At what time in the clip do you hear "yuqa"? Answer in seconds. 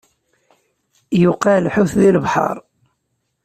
1.21-1.53